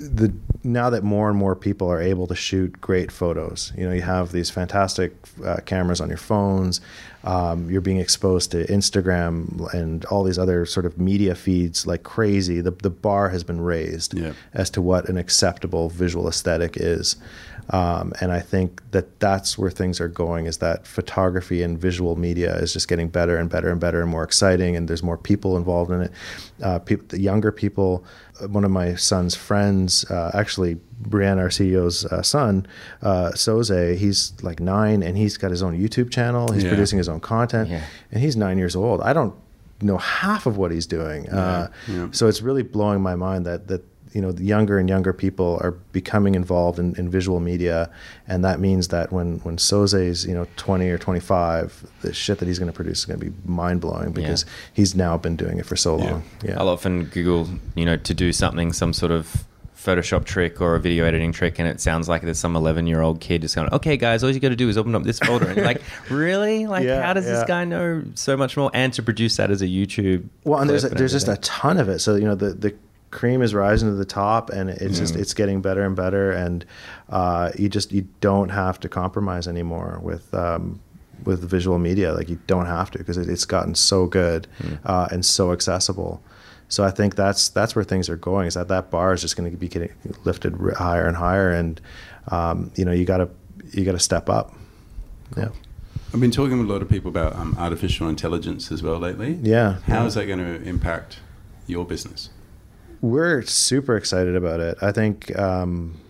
[0.00, 3.94] the now that more and more people are able to shoot great photos, you know,
[3.94, 6.80] you have these fantastic uh, cameras on your phones.
[7.24, 12.02] Um, you're being exposed to Instagram and all these other sort of media feeds like
[12.02, 12.60] crazy.
[12.60, 14.32] The the bar has been raised Yeah.
[14.52, 17.16] as to what an acceptable visual aesthetic is.
[17.70, 22.14] Um, and I think that that's where things are going is that photography and visual
[22.14, 25.16] media is just getting better and better and better and more exciting and there's more
[25.16, 26.12] people involved in it.
[26.62, 28.04] Uh, the younger people,
[28.42, 32.66] uh, one of my son's friends, uh, actually Brianna, our CEO's uh, son,
[33.02, 36.52] uh, Zissou, he's like nine and he's got his own YouTube channel.
[36.52, 36.70] He's Yeah.
[36.70, 37.82] producing his own content Yeah.
[38.12, 39.00] and he's nine years old.
[39.02, 39.34] I don't
[39.82, 41.28] know half of what he's doing.
[41.28, 42.08] Uh, yeah.
[42.12, 45.58] So it's really blowing my mind that that you know the younger and younger people
[45.60, 47.90] are becoming involved in, in visual media,
[48.28, 52.46] and that means that when when Zissou's you know 20 or 25, the shit that
[52.46, 55.58] he's going to produce is going to be mind blowing because he's now been doing
[55.58, 56.22] it for so long.
[56.44, 56.60] Yeah.
[56.60, 59.42] I'll often Google, you know, to do something, some sort of
[59.84, 63.02] Photoshop trick or a video editing trick, and it sounds like there's some 11 year
[63.02, 65.18] old kid just going, "Okay, guys, all you got to do is open up this
[65.18, 66.66] folder." And like, really?
[66.66, 68.70] Like, Yeah, how does this guy know so much more?
[68.72, 70.26] And to produce that as a YouTube.
[70.44, 71.98] Well, and there's clip there's just a ton of it.
[71.98, 72.74] So you know the the
[73.10, 76.64] cream is rising to the top, and it's just it's getting better and better, and
[77.10, 80.32] uh, you just you don't have to compromise anymore with.
[80.34, 80.80] Um,
[81.24, 84.46] with visual media, like you don't have to because it, it's gotten so good
[84.84, 86.20] uh, and so accessible.
[86.74, 88.48] So I think that's that's where things are going.
[88.48, 89.92] Is that that bar is just going to be getting
[90.24, 91.80] lifted higher and higher, and
[92.32, 93.28] um, you know you got to
[93.70, 94.52] you got to step up.
[95.36, 95.50] Yeah,
[96.12, 99.38] I've been talking with a lot of people about um, artificial intelligence as well lately.
[99.40, 99.78] yeah.
[99.86, 100.06] How yeah.
[100.06, 101.20] is that going to impact
[101.68, 102.30] your business?
[103.00, 104.76] We're super excited about it.
[104.82, 106.00] I think um,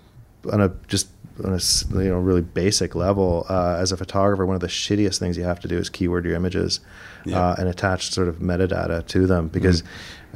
[0.50, 1.08] on a just
[1.43, 1.59] on a
[2.03, 5.45] you know really basic level, uh, as a photographer, one of the shittiest things you
[5.45, 6.80] have to do is keyword your images
[7.24, 7.41] Yeah.
[7.41, 9.82] uh, and attach sort of metadata to them because.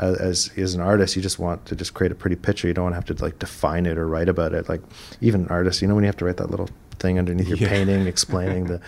[0.01, 2.69] Uh, as as an artist, you just want to just create a pretty picture.
[2.69, 4.69] You don't want to have to like define it or write about it.
[4.69, 4.81] Like
[5.21, 6.69] even an artist, you know, when you have to write that little
[7.01, 7.69] thing underneath your Yeah.
[7.69, 8.81] painting explaining the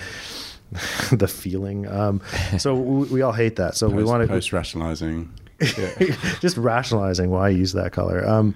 [1.16, 1.88] the feeling.
[1.88, 2.20] Um,
[2.58, 3.74] so we, we all hate that.
[3.74, 5.32] So we want to post rationalizing.
[6.40, 8.24] just rationalizing why I use that color.
[8.24, 8.54] Um,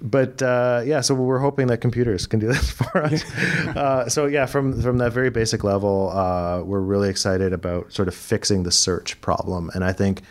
[0.00, 3.24] but uh, yeah, so we're hoping that computers can do this for us.
[3.76, 8.08] uh, so yeah, from from that very basic level, uh, we're really excited about sort
[8.08, 10.22] of fixing the search problem, and I think.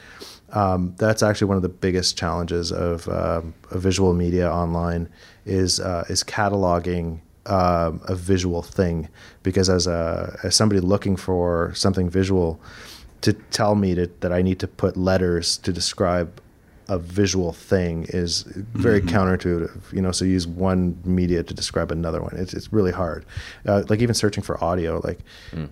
[0.52, 5.10] Um, that's actually one of the biggest challenges of, um of visual media online
[5.48, 9.10] is uh, is cataloging um, a visual thing
[9.42, 12.62] because as a as somebody looking for something visual,
[13.22, 16.40] to tell me to, that I need to put letters to describe
[16.88, 19.92] a visual thing is very counterintuitive.
[19.94, 22.36] You know, so you use one media to describe another one.
[22.36, 23.26] It's it's really hard.
[23.66, 25.20] Uh, like even searching for audio, like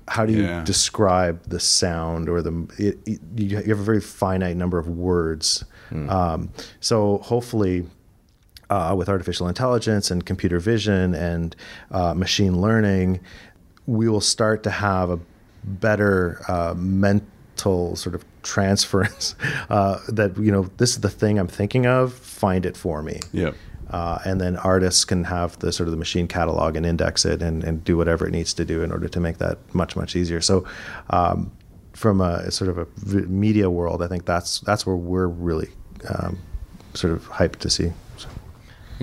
[0.08, 0.64] how do you Yeah.
[0.64, 5.64] describe the sound or the it, it, you have a very finite number of words.
[5.92, 6.50] Um,
[6.80, 7.86] so hopefully
[8.70, 11.54] uh, with artificial intelligence and computer vision and
[11.92, 13.20] uh, machine learning,
[13.88, 15.20] we will start to have a
[15.66, 19.36] better uh, mental sort of transference
[19.70, 22.14] uh, that you know this is the thing I'm thinking of.
[22.14, 23.20] Find it for me.
[23.32, 23.56] Yep.
[23.90, 27.42] Uh, and then artists can have the sort of the machine catalog and index it
[27.42, 30.16] and, and do whatever it needs to do in order to make that much much
[30.16, 30.40] easier.
[30.40, 30.66] So,
[31.10, 31.52] um,
[31.94, 32.88] from a sort of a
[33.28, 35.70] media world, I think that's that's where we're really
[36.08, 36.40] um,
[36.94, 37.92] sort of hyped to see.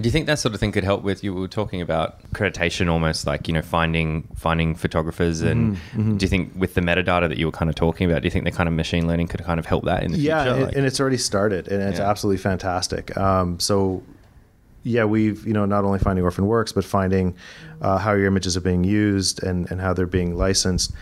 [0.00, 2.90] Do you think that sort of thing could help with you were talking about accreditation
[2.90, 7.28] almost like, you know, finding finding photographers and Mm-hmm, do you think with the metadata
[7.28, 9.28] that you were kind of talking about, do you think the kind of machine learning
[9.28, 10.54] could kind of help that in the yeah, future?
[10.56, 12.08] and, Like- and it's already started, and it's Yeah.
[12.10, 13.16] absolutely fantastic.
[13.16, 14.02] Um, so,
[14.84, 17.34] yeah, we've you know not only finding orphan works, but finding
[17.82, 20.92] uh, how your images are being used and and how they're being licensed.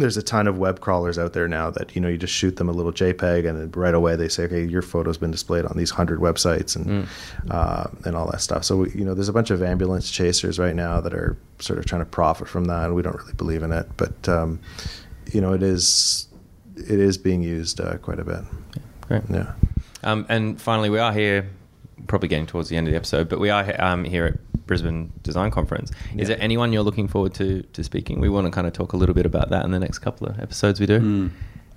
[0.00, 2.56] There's a ton of web crawlers out there now that you know you just shoot
[2.56, 5.64] them a little JPEG and then right away they say, okay, your photo's been displayed
[5.64, 7.08] on these hundred websites and
[7.50, 8.64] uh, and all that stuff.
[8.64, 11.86] So you know, there's a bunch of ambulance chasers right now that are sort of
[11.86, 14.60] trying to profit from that, and we don't really believe in it, but um,
[15.32, 16.28] you know, it is
[16.76, 18.40] it is being used uh, quite a bit.
[19.02, 19.22] Great.
[19.30, 19.52] Yeah.
[20.02, 21.48] Um, and finally, we are here,
[22.06, 25.12] probably getting towards the end of the episode, but we are um, here at Brisbane
[25.22, 25.90] Design Conference.
[26.16, 28.20] Is there anyone you're looking forward to to speaking?
[28.20, 30.26] We want to kind of talk a little bit about that in the next couple
[30.26, 30.98] of episodes we do.
[30.98, 31.28] Hmm.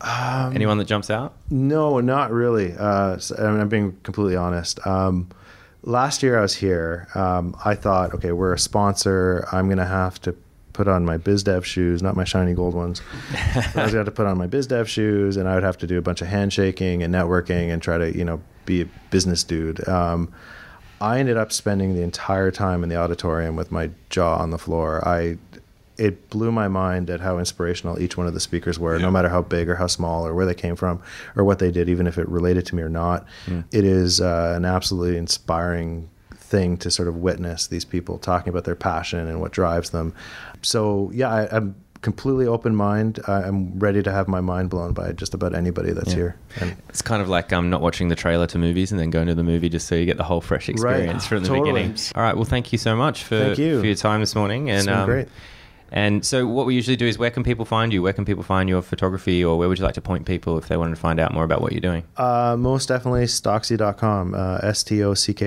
[0.02, 1.36] Um, anyone that jumps out?
[1.50, 2.74] No, not really.
[2.78, 4.86] Uh, so- I mean, I'm being completely honest.
[4.88, 5.28] Um,
[5.84, 7.08] last year I was here.
[7.16, 9.46] Um, I thought, okay, we're a sponsor.
[9.52, 10.34] I'm going to have to
[10.72, 13.02] put on my BizDev shoes, not my shiny gold ones.
[13.34, 15.78] I was going to have to put on my BizDev shoes, and I would have
[15.80, 18.86] to do a bunch of handshaking and networking and try to, you know, be a
[19.12, 19.86] business dude.
[19.90, 20.32] Um,
[21.02, 24.58] I ended up spending the entire time in the auditorium with my jaw on the
[24.58, 25.08] floor.
[25.08, 25.38] I
[25.98, 29.28] it blew my mind at how inspirational each one of the speakers were, no matter
[29.28, 31.02] how big or how small or where they came from
[31.36, 33.26] or what they did, even if it related to me or not.
[33.74, 38.64] It is uh, an absolutely inspiring thing to sort of witness these people talking about
[38.64, 40.14] their passion and what drives them.
[40.62, 43.20] So yeah, I, I'm completely open mind.
[43.28, 46.16] I'm ready to have my mind blown by just about anybody that's Yeah.
[46.16, 46.36] here.
[46.62, 49.28] And It's kind of like um, not watching the trailer to movies and then going
[49.28, 51.72] to the movie just so you get the whole fresh experience from the Totally.
[51.74, 51.98] beginning.
[52.16, 52.36] All right.
[52.36, 53.80] Well, thank you so much for, Thank you.
[53.82, 54.70] for your time this morning.
[54.70, 55.28] And um, great.
[55.92, 58.04] And so, what we usually do is, where can people find you?
[58.04, 60.68] Where can people find your photography, or where would you like to point people if
[60.68, 62.04] they wanted to find out more about what you're doing?
[62.16, 64.60] Uh, most definitely stocksy.com, uh,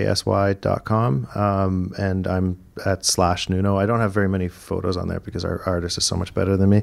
[0.02, 1.28] S-T-O-C-K-S-Y.com.
[1.34, 3.76] Um, and I'm at slash Nuno.
[3.76, 6.56] I don't have very many photos on there because our artist is so much better
[6.56, 6.82] than me.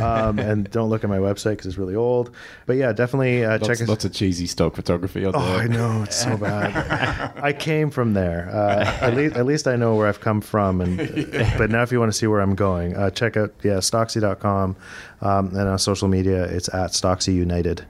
[0.00, 2.30] Um, and don't look at my website because it's really old.
[2.66, 3.88] But yeah, definitely uh, Lots, check us.
[3.88, 5.40] lots of cheesy stock photography out Oh.
[5.40, 7.32] I know it's so bad.
[7.42, 8.48] I came from there.
[8.50, 10.80] Uh, at least, at least I know where I've come from.
[10.80, 10.96] And
[11.58, 14.76] but now, if you want to see where I'm going, uh, check out yeah Stocksy.com,
[15.20, 17.84] um, and on social media, it's at Stocksy United.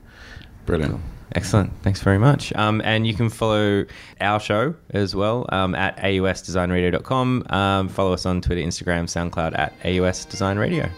[0.66, 1.00] Brilliant.
[1.34, 1.72] Excellent.
[1.82, 2.52] Thanks very much.
[2.54, 3.86] Um, and you can follow
[4.20, 7.46] our show as well um, at ausdesignradio.com.
[7.50, 10.88] Um, follow us on Twitter, Instagram, SoundCloud at AUS Design Radio.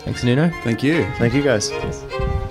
[0.00, 0.50] Thanks, Nuno.
[0.62, 1.04] Thank you.
[1.18, 1.70] Thank you guys.
[1.70, 2.47] Cheers.